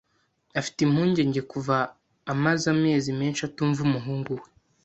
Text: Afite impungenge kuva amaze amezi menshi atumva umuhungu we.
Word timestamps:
Afite 0.59 0.79
impungenge 0.83 1.41
kuva 1.51 1.75
amaze 2.33 2.65
amezi 2.75 3.09
menshi 3.19 3.41
atumva 3.47 3.79
umuhungu 3.87 4.31
we. 4.41 4.45